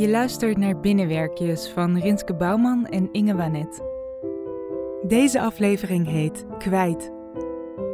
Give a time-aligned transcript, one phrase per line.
[0.00, 3.82] Je luistert naar Binnenwerkjes van Rinske Bouwman en Inge Wanet.
[5.06, 7.12] Deze aflevering heet Kwijt.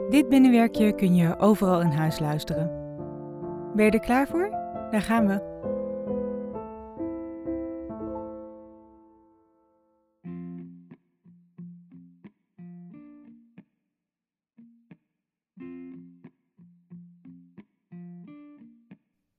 [0.08, 2.66] Dit binnenwerkje kun je overal in huis luisteren.
[3.74, 4.50] Ben je er klaar voor?
[4.90, 5.54] Daar gaan we.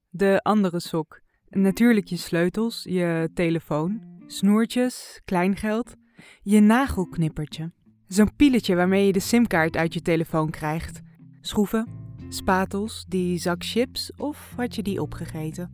[0.09, 1.25] De andere sok.
[1.57, 5.95] Natuurlijk je sleutels, je telefoon, snoertjes, kleingeld,
[6.41, 7.71] je nagelknippertje.
[8.07, 11.01] Zo'n pieletje waarmee je de simkaart uit je telefoon krijgt.
[11.41, 11.87] Schroeven,
[12.29, 15.71] spatels, die zak chips of had je die opgegeten?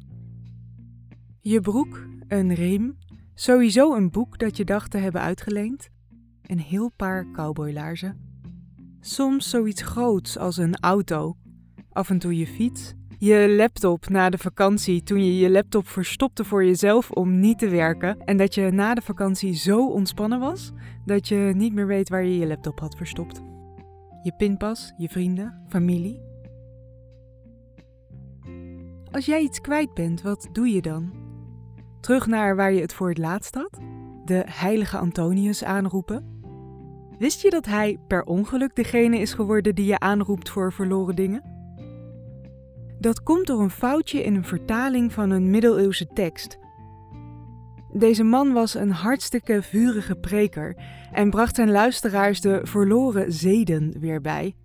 [1.40, 2.98] Je broek, een riem,
[3.34, 5.90] sowieso een boek dat je dacht te hebben uitgeleend,
[6.42, 8.18] een heel paar cowboylaarzen.
[9.00, 11.38] Soms zoiets groots als een auto,
[11.90, 12.94] af en toe je fiets,
[13.26, 17.70] je laptop na de vakantie toen je je laptop verstopte voor jezelf om niet te
[17.70, 20.72] werken en dat je na de vakantie zo ontspannen was
[21.06, 23.42] dat je niet meer weet waar je je laptop had verstopt.
[24.24, 26.22] Je pinpas, je vrienden, familie.
[29.12, 31.12] Als jij iets kwijt bent, wat doe je dan?
[32.00, 33.80] Terug naar waar je het voor het laatst had?
[34.26, 36.42] De heilige Antonius aanroepen?
[37.18, 41.53] Wist je dat hij per ongeluk degene is geworden die je aanroept voor verloren dingen?
[43.04, 46.58] Dat komt door een foutje in een vertaling van een middeleeuwse tekst.
[47.94, 50.76] Deze man was een hartstikke vurige preker
[51.12, 54.56] en bracht zijn luisteraars de verloren zeden weer bij.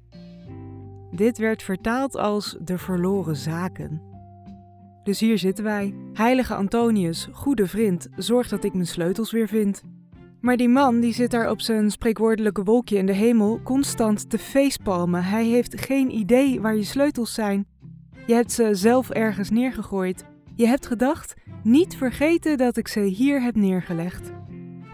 [1.10, 4.02] Dit werd vertaald als de verloren zaken.
[5.02, 5.94] Dus hier zitten wij.
[6.12, 9.82] Heilige Antonius, goede vriend, zorg dat ik mijn sleutels weer vind.
[10.40, 14.38] Maar die man die zit daar op zijn spreekwoordelijke wolkje in de hemel constant te
[14.38, 15.24] feestpalmen.
[15.24, 17.66] Hij heeft geen idee waar je sleutels zijn.
[18.28, 20.24] Je hebt ze zelf ergens neergegooid.
[20.56, 24.30] Je hebt gedacht: niet vergeten dat ik ze hier heb neergelegd.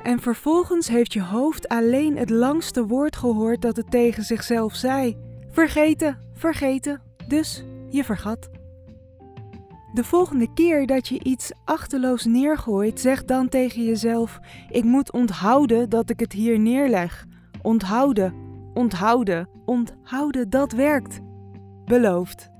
[0.02, 5.16] En vervolgens heeft je hoofd alleen het langste woord gehoord dat het tegen zichzelf zei:
[5.50, 7.00] vergeten, vergeten.
[7.28, 8.50] Dus je vergat.
[9.92, 14.38] De volgende keer dat je iets achterloos neergooit, zeg dan tegen jezelf:
[14.70, 17.26] Ik moet onthouden dat ik het hier neerleg.
[17.62, 18.34] Onthouden,
[18.74, 21.20] onthouden, onthouden, dat werkt.
[21.84, 22.52] Beloofd.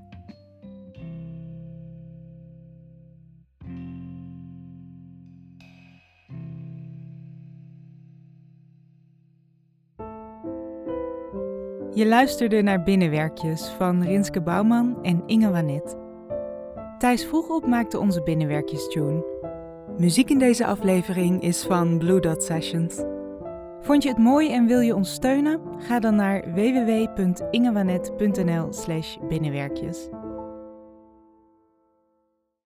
[11.95, 15.97] Je luisterde naar Binnenwerkjes van Rinske Bouwman en Inge Wanet.
[16.97, 19.25] Thijs Vroegop maakte onze Binnenwerkjes tune.
[19.97, 23.03] Muziek in deze aflevering is van Blue Dot Sessions.
[23.81, 25.61] Vond je het mooi en wil je ons steunen?
[25.77, 30.09] Ga dan naar www.ingewanet.nl slash binnenwerkjes.